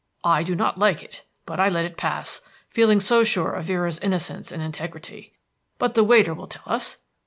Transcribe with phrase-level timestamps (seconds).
[0.23, 3.99] I do not like it, but I let it pass, feeling so sure of Vera's
[3.99, 5.33] innocence and integrity.
[5.77, 6.97] But the waiter will tell us.